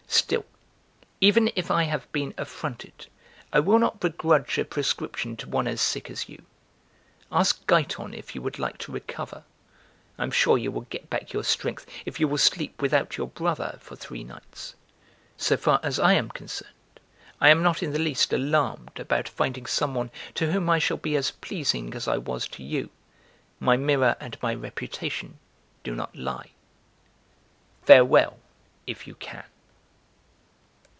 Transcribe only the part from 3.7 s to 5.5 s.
not begrudge a prescription to